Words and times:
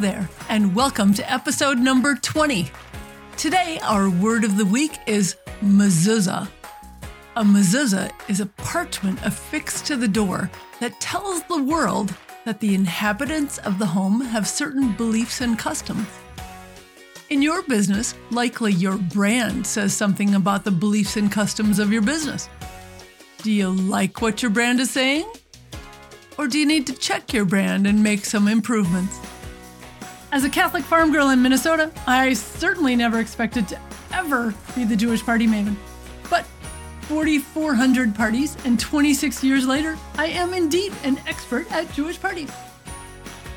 there, 0.00 0.30
and 0.48 0.74
welcome 0.74 1.12
to 1.12 1.30
episode 1.30 1.76
number 1.76 2.14
20. 2.14 2.70
Today, 3.36 3.78
our 3.82 4.08
word 4.08 4.44
of 4.44 4.56
the 4.56 4.64
week 4.64 4.92
is 5.06 5.36
mezuzah. 5.60 6.48
A 7.36 7.42
mezuzah 7.42 8.10
is 8.26 8.40
a 8.40 8.46
parchment 8.46 9.20
affixed 9.26 9.84
to 9.86 9.96
the 9.96 10.08
door 10.08 10.50
that 10.80 10.98
tells 11.02 11.42
the 11.42 11.62
world 11.62 12.14
that 12.46 12.60
the 12.60 12.74
inhabitants 12.74 13.58
of 13.58 13.78
the 13.78 13.84
home 13.84 14.22
have 14.22 14.48
certain 14.48 14.92
beliefs 14.92 15.42
and 15.42 15.58
customs. 15.58 16.08
In 17.28 17.42
your 17.42 17.62
business, 17.64 18.14
likely 18.30 18.72
your 18.72 18.96
brand 18.96 19.66
says 19.66 19.92
something 19.92 20.34
about 20.34 20.64
the 20.64 20.70
beliefs 20.70 21.18
and 21.18 21.30
customs 21.30 21.78
of 21.78 21.92
your 21.92 22.02
business. 22.02 22.48
Do 23.42 23.52
you 23.52 23.68
like 23.68 24.22
what 24.22 24.40
your 24.40 24.50
brand 24.50 24.80
is 24.80 24.90
saying? 24.90 25.30
Or 26.38 26.48
do 26.48 26.58
you 26.58 26.64
need 26.64 26.86
to 26.86 26.94
check 26.94 27.34
your 27.34 27.44
brand 27.44 27.86
and 27.86 28.02
make 28.02 28.24
some 28.24 28.48
improvements? 28.48 29.18
As 30.32 30.44
a 30.44 30.50
Catholic 30.50 30.84
farm 30.84 31.10
girl 31.10 31.30
in 31.30 31.42
Minnesota, 31.42 31.90
I 32.06 32.34
certainly 32.34 32.94
never 32.94 33.18
expected 33.18 33.66
to 33.68 33.80
ever 34.12 34.54
be 34.76 34.84
the 34.84 34.94
Jewish 34.94 35.24
party 35.24 35.48
maven. 35.48 35.74
But 36.30 36.44
4,400 37.08 38.14
parties 38.14 38.56
and 38.64 38.78
26 38.78 39.42
years 39.42 39.66
later, 39.66 39.98
I 40.16 40.26
am 40.26 40.54
indeed 40.54 40.92
an 41.02 41.18
expert 41.26 41.70
at 41.72 41.92
Jewish 41.94 42.20
parties. 42.20 42.50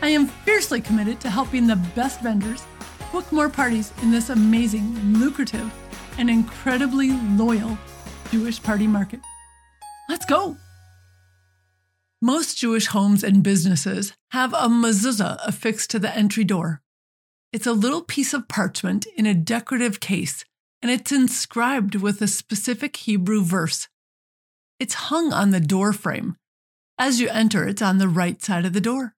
I 0.02 0.08
am 0.08 0.26
fiercely 0.26 0.82
committed 0.82 1.20
to 1.22 1.30
helping 1.30 1.68
the 1.68 1.76
best 1.96 2.22
vendors 2.22 2.64
book 3.12 3.32
more 3.32 3.50
parties 3.50 3.94
in 4.02 4.10
this 4.10 4.32
amazing, 4.32 4.96
lucrative, 5.20 5.72
and 6.18 6.28
incredibly 6.28 7.12
loyal 7.38 7.78
Jewish 8.32 8.62
party 8.62 8.88
market. 8.88 9.20
Let's 10.10 10.26
go! 10.26 10.58
Most 12.26 12.58
Jewish 12.58 12.88
homes 12.88 13.22
and 13.22 13.44
businesses 13.44 14.14
have 14.32 14.54
a 14.54 14.70
mezuzah 14.70 15.46
affixed 15.46 15.90
to 15.90 16.00
the 16.00 16.16
entry 16.16 16.46
door. 16.46 16.82
It's 17.52 17.68
a 17.68 17.74
little 17.74 18.02
piece 18.02 18.34
of 18.34 18.48
parchment 18.48 19.06
in 19.18 19.26
a 19.26 19.34
decorative 19.34 20.00
case, 20.00 20.46
and 20.82 20.90
it's 20.90 21.12
inscribed 21.12 21.96
with 21.96 22.22
a 22.22 22.30
specific 22.30 22.96
Hebrew 22.96 23.44
verse. 23.44 23.90
It's 24.80 24.94
hung 24.94 25.34
on 25.34 25.50
the 25.50 25.60
door 25.60 25.92
frame. 25.92 26.38
As 26.98 27.20
you 27.20 27.28
enter, 27.28 27.68
it's 27.68 27.82
on 27.82 27.98
the 27.98 28.08
right 28.08 28.42
side 28.42 28.64
of 28.64 28.72
the 28.72 28.80
door. 28.80 29.16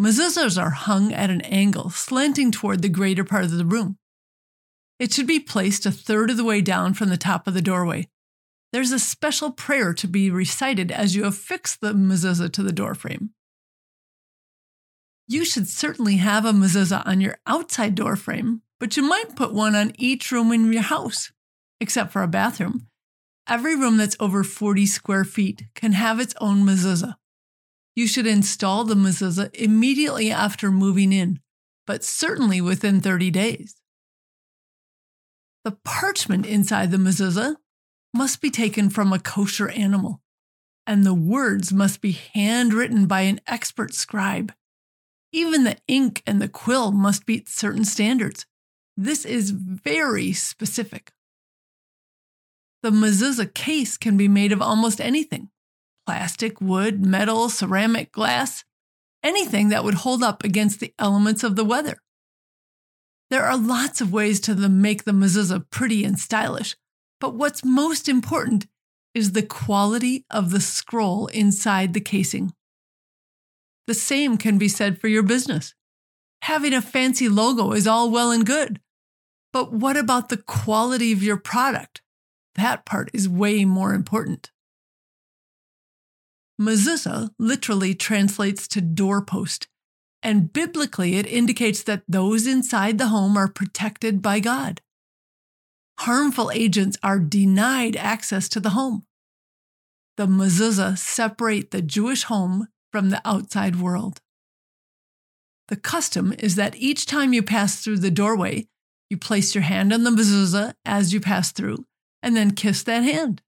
Mezuzahs 0.00 0.58
are 0.58 0.70
hung 0.70 1.12
at 1.12 1.28
an 1.28 1.42
angle, 1.42 1.90
slanting 1.90 2.50
toward 2.50 2.80
the 2.80 2.88
greater 2.88 3.22
part 3.22 3.44
of 3.44 3.50
the 3.50 3.66
room. 3.66 3.98
It 4.98 5.12
should 5.12 5.26
be 5.26 5.40
placed 5.40 5.84
a 5.84 5.90
third 5.90 6.30
of 6.30 6.38
the 6.38 6.44
way 6.44 6.62
down 6.62 6.94
from 6.94 7.10
the 7.10 7.18
top 7.18 7.46
of 7.46 7.52
the 7.52 7.60
doorway. 7.60 8.08
There's 8.72 8.92
a 8.92 8.98
special 8.98 9.50
prayer 9.50 9.94
to 9.94 10.06
be 10.06 10.30
recited 10.30 10.92
as 10.92 11.16
you 11.16 11.24
affix 11.24 11.76
the 11.76 11.94
mezuzah 11.94 12.52
to 12.52 12.62
the 12.62 12.72
doorframe. 12.72 13.30
You 15.26 15.44
should 15.44 15.68
certainly 15.68 16.16
have 16.16 16.44
a 16.44 16.52
mezuzah 16.52 17.06
on 17.06 17.20
your 17.20 17.38
outside 17.46 17.94
doorframe, 17.94 18.60
but 18.78 18.96
you 18.96 19.02
might 19.02 19.36
put 19.36 19.52
one 19.52 19.74
on 19.74 19.92
each 19.96 20.30
room 20.30 20.52
in 20.52 20.72
your 20.72 20.82
house, 20.82 21.32
except 21.80 22.12
for 22.12 22.22
a 22.22 22.28
bathroom. 22.28 22.86
Every 23.46 23.74
room 23.74 23.96
that's 23.96 24.16
over 24.20 24.44
40 24.44 24.84
square 24.86 25.24
feet 25.24 25.64
can 25.74 25.92
have 25.92 26.20
its 26.20 26.34
own 26.40 26.64
mezuzah. 26.64 27.16
You 27.94 28.06
should 28.06 28.26
install 28.26 28.84
the 28.84 28.94
mezuzah 28.94 29.54
immediately 29.54 30.30
after 30.30 30.70
moving 30.70 31.12
in, 31.12 31.40
but 31.86 32.04
certainly 32.04 32.60
within 32.60 33.00
30 33.00 33.30
days. 33.30 33.76
The 35.64 35.78
parchment 35.84 36.46
inside 36.46 36.90
the 36.90 36.98
mezuzah 36.98 37.56
must 38.14 38.40
be 38.40 38.50
taken 38.50 38.90
from 38.90 39.12
a 39.12 39.18
kosher 39.18 39.68
animal, 39.68 40.20
and 40.86 41.04
the 41.04 41.14
words 41.14 41.72
must 41.72 42.00
be 42.00 42.12
handwritten 42.12 43.06
by 43.06 43.22
an 43.22 43.40
expert 43.46 43.94
scribe. 43.94 44.52
Even 45.32 45.64
the 45.64 45.76
ink 45.86 46.22
and 46.26 46.40
the 46.40 46.48
quill 46.48 46.90
must 46.90 47.28
meet 47.28 47.48
certain 47.48 47.84
standards. 47.84 48.46
This 48.96 49.24
is 49.24 49.50
very 49.50 50.32
specific. 50.32 51.12
The 52.82 52.90
mezuzah 52.90 53.52
case 53.54 53.96
can 53.96 54.16
be 54.16 54.28
made 54.28 54.52
of 54.52 54.62
almost 54.62 55.00
anything 55.00 55.50
plastic, 56.06 56.58
wood, 56.58 57.04
metal, 57.04 57.50
ceramic, 57.50 58.10
glass, 58.12 58.64
anything 59.22 59.68
that 59.68 59.84
would 59.84 59.94
hold 59.94 60.22
up 60.22 60.42
against 60.42 60.80
the 60.80 60.94
elements 60.98 61.44
of 61.44 61.54
the 61.54 61.64
weather. 61.64 61.98
There 63.28 63.44
are 63.44 63.58
lots 63.58 64.00
of 64.00 64.10
ways 64.10 64.40
to 64.40 64.54
make 64.54 65.04
the 65.04 65.12
mezuzah 65.12 65.68
pretty 65.68 66.04
and 66.04 66.18
stylish, 66.18 66.76
but 67.20 67.34
what's 67.34 67.64
most 67.64 68.08
important 68.08 68.66
is 69.14 69.32
the 69.32 69.42
quality 69.42 70.24
of 70.30 70.50
the 70.50 70.60
scroll 70.60 71.26
inside 71.28 71.94
the 71.94 72.00
casing. 72.00 72.52
The 73.86 73.94
same 73.94 74.36
can 74.36 74.58
be 74.58 74.68
said 74.68 75.00
for 75.00 75.08
your 75.08 75.22
business. 75.22 75.74
Having 76.42 76.74
a 76.74 76.82
fancy 76.82 77.28
logo 77.28 77.72
is 77.72 77.86
all 77.86 78.10
well 78.10 78.30
and 78.30 78.46
good. 78.46 78.80
But 79.52 79.72
what 79.72 79.96
about 79.96 80.28
the 80.28 80.36
quality 80.36 81.12
of 81.12 81.22
your 81.22 81.38
product? 81.38 82.02
That 82.54 82.84
part 82.84 83.10
is 83.12 83.28
way 83.28 83.64
more 83.64 83.94
important. 83.94 84.50
Mezuzah 86.60 87.30
literally 87.38 87.94
translates 87.94 88.66
to 88.68 88.80
doorpost, 88.80 89.68
and 90.22 90.52
biblically 90.52 91.16
it 91.16 91.26
indicates 91.26 91.82
that 91.84 92.02
those 92.08 92.46
inside 92.46 92.98
the 92.98 93.08
home 93.08 93.36
are 93.36 93.48
protected 93.48 94.20
by 94.20 94.40
God 94.40 94.80
harmful 96.00 96.50
agents 96.52 96.96
are 97.02 97.18
denied 97.18 97.96
access 97.96 98.48
to 98.50 98.60
the 98.60 98.70
home. 98.70 99.04
The 100.16 100.26
mezuzah 100.26 100.98
separate 100.98 101.70
the 101.70 101.82
Jewish 101.82 102.24
home 102.24 102.68
from 102.90 103.10
the 103.10 103.20
outside 103.24 103.76
world. 103.76 104.20
The 105.68 105.76
custom 105.76 106.32
is 106.38 106.54
that 106.54 106.76
each 106.76 107.06
time 107.06 107.32
you 107.32 107.42
pass 107.42 107.82
through 107.82 107.98
the 107.98 108.10
doorway, 108.10 108.66
you 109.10 109.18
place 109.18 109.54
your 109.54 109.62
hand 109.62 109.92
on 109.92 110.04
the 110.04 110.10
mezuzah 110.10 110.74
as 110.84 111.12
you 111.12 111.20
pass 111.20 111.52
through 111.52 111.84
and 112.22 112.36
then 112.36 112.52
kiss 112.52 112.82
that 112.84 113.04
hand. 113.04 113.42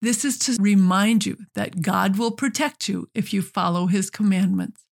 This 0.00 0.24
is 0.24 0.38
to 0.40 0.56
remind 0.60 1.24
you 1.24 1.38
that 1.54 1.82
God 1.82 2.18
will 2.18 2.30
protect 2.30 2.88
you 2.88 3.08
if 3.14 3.32
you 3.32 3.42
follow 3.42 3.86
his 3.86 4.10
commandments. 4.10 4.84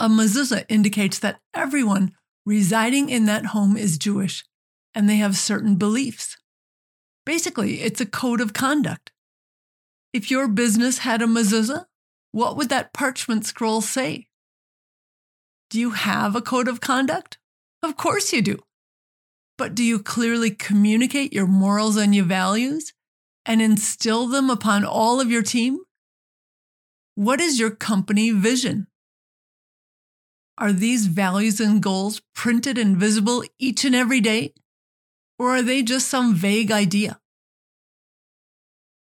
A 0.00 0.08
mezuzah 0.08 0.64
indicates 0.68 1.18
that 1.18 1.40
everyone 1.54 2.12
residing 2.48 3.10
in 3.10 3.26
that 3.26 3.44
home 3.46 3.76
is 3.76 3.98
Jewish 3.98 4.42
and 4.94 5.06
they 5.06 5.16
have 5.16 5.36
certain 5.36 5.76
beliefs. 5.76 6.38
Basically, 7.26 7.82
it's 7.82 8.00
a 8.00 8.06
code 8.06 8.40
of 8.40 8.54
conduct. 8.54 9.12
If 10.14 10.30
your 10.30 10.48
business 10.48 10.98
had 10.98 11.20
a 11.20 11.26
mezuzah, 11.26 11.84
what 12.32 12.56
would 12.56 12.70
that 12.70 12.94
parchment 12.94 13.44
scroll 13.44 13.82
say? 13.82 14.28
Do 15.68 15.78
you 15.78 15.90
have 15.90 16.34
a 16.34 16.40
code 16.40 16.68
of 16.68 16.80
conduct? 16.80 17.36
Of 17.82 17.98
course 17.98 18.32
you 18.32 18.40
do. 18.40 18.58
But 19.58 19.74
do 19.74 19.84
you 19.84 19.98
clearly 19.98 20.50
communicate 20.50 21.34
your 21.34 21.46
morals 21.46 21.98
and 21.98 22.14
your 22.14 22.24
values 22.24 22.94
and 23.44 23.60
instill 23.60 24.26
them 24.26 24.48
upon 24.48 24.86
all 24.86 25.20
of 25.20 25.30
your 25.30 25.42
team? 25.42 25.80
What 27.14 27.42
is 27.42 27.60
your 27.60 27.72
company 27.72 28.30
vision? 28.30 28.86
Are 30.58 30.72
these 30.72 31.06
values 31.06 31.60
and 31.60 31.80
goals 31.80 32.20
printed 32.34 32.78
and 32.78 32.96
visible 32.96 33.44
each 33.60 33.84
and 33.84 33.94
every 33.94 34.20
day? 34.20 34.54
Or 35.38 35.50
are 35.54 35.62
they 35.62 35.84
just 35.84 36.08
some 36.08 36.34
vague 36.34 36.72
idea? 36.72 37.20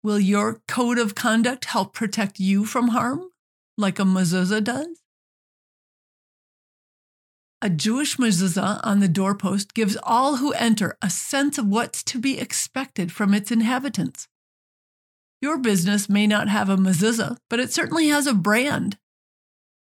Will 0.03 0.19
your 0.19 0.61
code 0.67 0.97
of 0.97 1.16
conduct 1.16 1.66
help 1.66 1.93
protect 1.93 2.41
you 2.41 2.66
from 2.66 2.89
harm, 2.89 3.29
like 3.77 3.99
a 3.99 4.03
mezuzah 4.03 4.66
does? 4.66 5.01
A 7.61 7.69
Jewish 7.69 8.17
mezuzah 8.17 8.81
on 8.83 8.99
the 8.99 9.07
doorpost 9.07 9.73
gives 9.73 9.97
all 10.03 10.35
who 10.35 10.51
enter 10.53 10.97
a 11.01 11.09
sense 11.09 11.57
of 11.57 11.67
what's 11.67 12.03
to 12.03 12.19
be 12.19 12.37
expected 12.37 13.13
from 13.13 13.33
its 13.33 13.49
inhabitants. 13.49 14.27
Your 15.41 15.58
business 15.58 16.09
may 16.09 16.28
not 16.28 16.49
have 16.49 16.69
a 16.69 16.75
mezuzah, 16.75 17.37
but 17.49 17.61
it 17.61 17.72
certainly 17.72 18.09
has 18.09 18.28
a 18.28 18.34
brand 18.34 18.97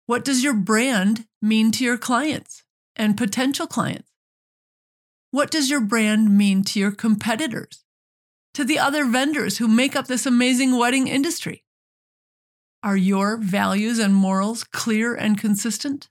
what 0.07 0.24
does 0.24 0.44
your 0.44 0.54
brand 0.54 1.25
mean 1.42 1.72
to 1.72 1.84
your 1.84 1.98
clients 1.98 2.63
and 2.96 3.18
potential 3.18 3.66
clients? 3.66 4.10
What 5.31 5.52
does 5.52 5.69
your 5.69 5.81
brand 5.81 6.38
mean 6.38 6.63
to 6.66 6.80
your 6.80 6.92
competitors, 6.92 7.84
to 8.54 8.63
the 8.63 8.80
other 8.80 9.06
vendors 9.06 9.57
who 9.57 9.68
make 9.68 9.96
up 9.96 10.07
this 10.07 10.25
amazing 10.25 10.78
wedding 10.78 11.07
industry? 11.07 11.63
Are 12.84 12.96
your 12.96 13.38
values 13.38 13.98
and 13.98 14.13
morals 14.13 14.63
clear 14.63 15.16
and 15.16 15.40
consistent? 15.40 16.07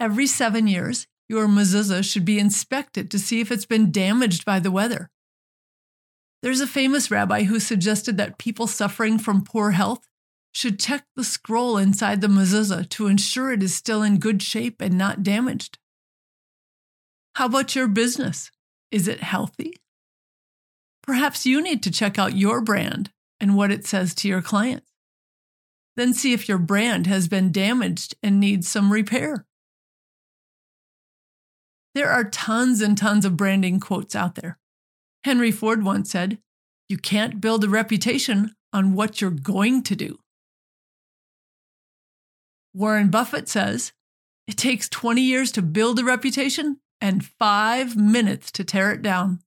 Every 0.00 0.26
seven 0.26 0.66
years, 0.66 1.06
your 1.28 1.46
mezuzah 1.46 2.02
should 2.02 2.24
be 2.24 2.38
inspected 2.38 3.10
to 3.10 3.18
see 3.18 3.40
if 3.40 3.52
it's 3.52 3.66
been 3.66 3.92
damaged 3.92 4.46
by 4.46 4.58
the 4.58 4.70
weather. 4.70 5.10
There's 6.42 6.62
a 6.62 6.66
famous 6.66 7.10
rabbi 7.10 7.42
who 7.44 7.60
suggested 7.60 8.16
that 8.16 8.38
people 8.38 8.66
suffering 8.66 9.18
from 9.18 9.44
poor 9.44 9.72
health 9.72 10.09
should 10.52 10.80
check 10.80 11.04
the 11.16 11.24
scroll 11.24 11.76
inside 11.76 12.20
the 12.20 12.26
mezuzah 12.26 12.88
to 12.90 13.06
ensure 13.06 13.52
it 13.52 13.62
is 13.62 13.74
still 13.74 14.02
in 14.02 14.18
good 14.18 14.42
shape 14.42 14.80
and 14.80 14.96
not 14.98 15.22
damaged. 15.22 15.78
How 17.34 17.46
about 17.46 17.74
your 17.74 17.88
business? 17.88 18.50
Is 18.90 19.06
it 19.06 19.22
healthy? 19.22 19.74
Perhaps 21.02 21.46
you 21.46 21.62
need 21.62 21.82
to 21.84 21.90
check 21.90 22.18
out 22.18 22.36
your 22.36 22.60
brand 22.60 23.10
and 23.40 23.56
what 23.56 23.70
it 23.70 23.86
says 23.86 24.14
to 24.14 24.28
your 24.28 24.42
clients. 24.42 24.90
Then 25.96 26.12
see 26.12 26.32
if 26.32 26.48
your 26.48 26.58
brand 26.58 27.06
has 27.06 27.28
been 27.28 27.52
damaged 27.52 28.14
and 28.22 28.38
needs 28.38 28.68
some 28.68 28.92
repair. 28.92 29.46
There 31.94 32.10
are 32.10 32.24
tons 32.24 32.80
and 32.80 32.96
tons 32.96 33.24
of 33.24 33.36
branding 33.36 33.80
quotes 33.80 34.14
out 34.14 34.36
there. 34.36 34.58
Henry 35.24 35.50
Ford 35.50 35.82
once 35.82 36.10
said, 36.10 36.38
You 36.88 36.98
can't 36.98 37.40
build 37.40 37.64
a 37.64 37.68
reputation 37.68 38.54
on 38.72 38.94
what 38.94 39.20
you're 39.20 39.30
going 39.30 39.82
to 39.84 39.96
do. 39.96 40.18
Warren 42.72 43.10
Buffett 43.10 43.48
says, 43.48 43.92
It 44.46 44.56
takes 44.56 44.88
20 44.88 45.20
years 45.20 45.52
to 45.52 45.62
build 45.62 45.98
a 45.98 46.04
reputation 46.04 46.78
and 47.00 47.24
five 47.24 47.96
minutes 47.96 48.52
to 48.52 48.64
tear 48.64 48.92
it 48.92 49.02
down. 49.02 49.40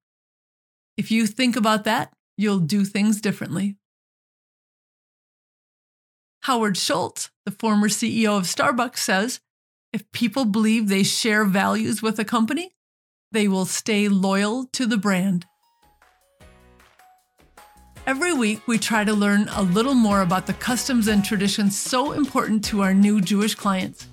If 0.97 1.11
you 1.11 1.27
think 1.27 1.55
about 1.55 1.83
that, 1.85 2.13
you'll 2.37 2.59
do 2.59 2.83
things 2.85 3.21
differently. 3.21 3.77
Howard 6.41 6.77
Schultz, 6.77 7.31
the 7.45 7.51
former 7.51 7.87
CEO 7.87 8.37
of 8.37 8.43
Starbucks, 8.43 8.97
says 8.97 9.39
if 9.93 10.11
people 10.11 10.45
believe 10.45 10.89
they 10.89 11.03
share 11.03 11.45
values 11.45 12.01
with 12.01 12.19
a 12.19 12.25
company, 12.25 12.71
they 13.31 13.47
will 13.47 13.65
stay 13.65 14.09
loyal 14.09 14.65
to 14.73 14.85
the 14.85 14.97
brand. 14.97 15.45
Every 18.05 18.33
week, 18.33 18.67
we 18.67 18.77
try 18.77 19.05
to 19.05 19.13
learn 19.13 19.47
a 19.53 19.61
little 19.61 19.93
more 19.93 20.23
about 20.23 20.45
the 20.45 20.53
customs 20.55 21.07
and 21.07 21.23
traditions 21.23 21.77
so 21.77 22.11
important 22.11 22.65
to 22.65 22.81
our 22.81 22.93
new 22.93 23.21
Jewish 23.21 23.55
clients. 23.55 24.07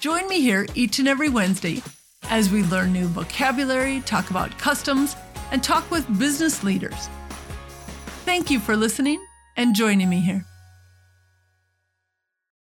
Join 0.00 0.26
me 0.28 0.40
here 0.40 0.66
each 0.74 0.98
and 0.98 1.06
every 1.06 1.28
Wednesday 1.28 1.82
as 2.30 2.48
we 2.50 2.62
learn 2.64 2.94
new 2.94 3.06
vocabulary, 3.08 4.00
talk 4.06 4.30
about 4.30 4.58
customs, 4.58 5.14
and 5.52 5.62
talk 5.62 5.90
with 5.90 6.18
business 6.18 6.64
leaders. 6.64 7.10
Thank 8.24 8.50
you 8.50 8.58
for 8.58 8.74
listening 8.74 9.22
and 9.58 9.74
joining 9.74 10.08
me 10.08 10.20
here. 10.20 10.46